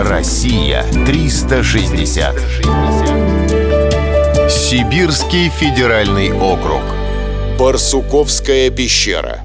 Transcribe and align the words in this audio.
Россия 0.00 0.84
360. 1.06 2.36
Сибирский 4.48 5.48
федеральный 5.48 6.30
округ. 6.32 6.82
Барсуковская 7.58 8.70
пещера. 8.70 9.40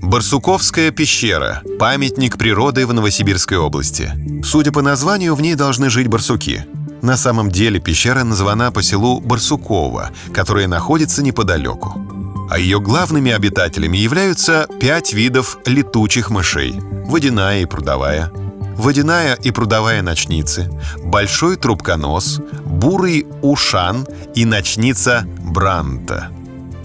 Барсуковская 0.00 0.92
пещера– 0.92 1.60
памятник 1.80 2.38
природы 2.38 2.86
в 2.86 2.94
Новосибирской 2.94 3.58
области. 3.58 4.12
Судя 4.44 4.70
по 4.70 4.80
названию, 4.80 5.34
в 5.34 5.42
ней 5.42 5.56
должны 5.56 5.90
жить 5.90 6.06
барсуки. 6.06 6.64
На 7.02 7.16
самом 7.16 7.50
деле 7.50 7.80
пещера 7.80 8.22
названа 8.22 8.70
по 8.70 8.80
селу 8.80 9.20
Барсуково, 9.20 10.10
которое 10.32 10.68
находится 10.68 11.24
неподалеку. 11.24 12.00
А 12.48 12.60
ее 12.60 12.78
главными 12.78 13.32
обитателями 13.32 13.96
являются 13.96 14.68
пять 14.80 15.12
видов 15.12 15.58
летучих 15.66 16.30
мышей– 16.30 16.78
водяная 17.06 17.62
и 17.62 17.66
прудовая, 17.66 18.30
водяная 18.76 19.34
и 19.34 19.50
прудовая 19.50 20.02
ночницы, 20.02 20.70
большой 21.02 21.56
трубконос, 21.56 22.40
бурый 22.64 23.26
ушан 23.42 24.06
и 24.34 24.44
ночница 24.44 25.26
Бранта. 25.38 26.30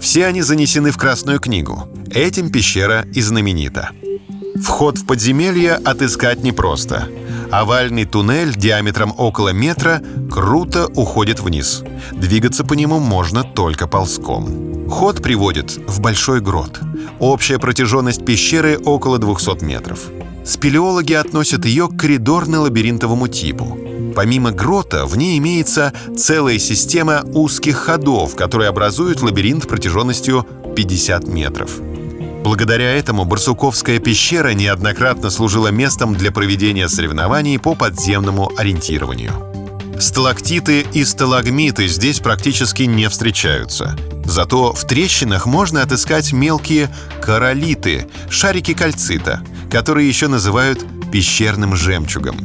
Все 0.00 0.26
они 0.26 0.42
занесены 0.42 0.90
в 0.90 0.96
Красную 0.96 1.38
книгу. 1.38 1.88
Этим 2.10 2.50
пещера 2.50 3.06
и 3.14 3.20
знаменита. 3.20 3.90
Вход 4.62 4.98
в 4.98 5.06
подземелье 5.06 5.74
отыскать 5.74 6.42
непросто. 6.42 7.08
Овальный 7.50 8.04
туннель 8.04 8.54
диаметром 8.54 9.14
около 9.16 9.50
метра 9.50 10.02
круто 10.30 10.88
уходит 10.88 11.40
вниз. 11.40 11.82
Двигаться 12.12 12.64
по 12.64 12.74
нему 12.74 12.98
можно 12.98 13.44
только 13.44 13.86
ползком. 13.86 14.88
Ход 14.88 15.22
приводит 15.22 15.78
в 15.86 16.00
большой 16.00 16.40
грот. 16.40 16.80
Общая 17.18 17.58
протяженность 17.58 18.24
пещеры 18.24 18.78
около 18.78 19.18
200 19.18 19.64
метров. 19.64 20.00
Спелеологи 20.44 21.12
относят 21.12 21.64
ее 21.64 21.88
к 21.88 21.92
коридорно-лабиринтовому 21.92 23.28
типу. 23.28 23.78
Помимо 24.14 24.50
грота, 24.50 25.06
в 25.06 25.16
ней 25.16 25.38
имеется 25.38 25.92
целая 26.16 26.58
система 26.58 27.22
узких 27.32 27.76
ходов, 27.76 28.36
которые 28.36 28.68
образуют 28.68 29.22
лабиринт 29.22 29.66
протяженностью 29.66 30.46
50 30.76 31.26
метров. 31.28 31.80
Благодаря 32.42 32.92
этому 32.96 33.24
Барсуковская 33.24 34.00
пещера 34.00 34.52
неоднократно 34.52 35.30
служила 35.30 35.68
местом 35.68 36.14
для 36.14 36.32
проведения 36.32 36.88
соревнований 36.88 37.58
по 37.58 37.74
подземному 37.74 38.50
ориентированию. 38.56 39.32
Сталактиты 40.00 40.84
и 40.92 41.04
сталагмиты 41.04 41.86
здесь 41.86 42.18
практически 42.18 42.82
не 42.82 43.08
встречаются. 43.08 43.96
Зато 44.24 44.72
в 44.72 44.84
трещинах 44.84 45.46
можно 45.46 45.82
отыскать 45.82 46.32
мелкие 46.32 46.92
королиты, 47.20 48.08
шарики 48.28 48.74
кальцита, 48.74 49.42
которые 49.72 50.06
еще 50.06 50.28
называют 50.28 50.84
пещерным 51.10 51.74
жемчугом. 51.74 52.36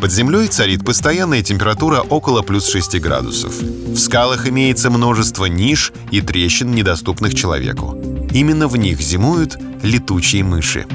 Под 0.00 0.10
землей 0.10 0.48
царит 0.48 0.84
постоянная 0.84 1.40
температура 1.40 2.00
около 2.00 2.42
плюс 2.42 2.68
6 2.68 2.98
градусов. 2.98 3.54
В 3.60 3.96
скалах 3.96 4.48
имеется 4.48 4.90
множество 4.90 5.44
ниш 5.44 5.92
и 6.10 6.20
трещин, 6.20 6.74
недоступных 6.74 7.36
человеку. 7.36 7.96
Именно 8.32 8.66
в 8.66 8.76
них 8.76 9.00
зимуют 9.00 9.56
летучие 9.84 10.42
мыши. 10.42 10.86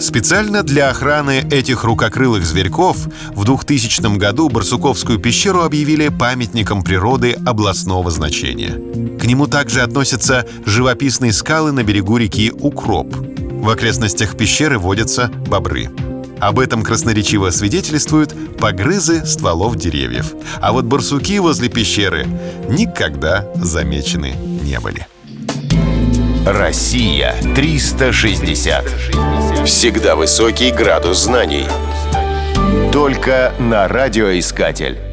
Специально 0.00 0.62
для 0.62 0.88
охраны 0.88 1.46
этих 1.50 1.84
рукокрылых 1.84 2.46
зверьков 2.46 2.96
в 3.34 3.44
2000 3.44 4.16
году 4.16 4.48
Барсуковскую 4.48 5.18
пещеру 5.18 5.60
объявили 5.60 6.08
памятником 6.08 6.82
природы 6.82 7.32
областного 7.44 8.10
значения. 8.10 8.72
К 9.18 9.26
нему 9.26 9.46
также 9.46 9.82
относятся 9.82 10.46
живописные 10.64 11.34
скалы 11.34 11.72
на 11.72 11.82
берегу 11.82 12.16
реки 12.16 12.50
Укроп. 12.50 13.14
В 13.60 13.68
окрестностях 13.68 14.38
пещеры 14.38 14.78
водятся 14.78 15.28
бобры. 15.28 15.90
Об 16.40 16.58
этом 16.58 16.82
красноречиво 16.82 17.50
свидетельствуют 17.50 18.34
погрызы 18.58 19.26
стволов 19.26 19.76
деревьев. 19.76 20.32
А 20.62 20.72
вот 20.72 20.86
барсуки 20.86 21.38
возле 21.38 21.68
пещеры 21.68 22.26
никогда 22.70 23.46
замечены 23.56 24.34
не 24.62 24.80
были. 24.80 25.06
Россия 26.46 27.34
360. 27.54 28.84
Всегда 29.66 30.16
высокий 30.16 30.70
градус 30.70 31.24
знаний. 31.24 31.66
Только 32.90 33.52
на 33.58 33.86
радиоискатель. 33.88 35.09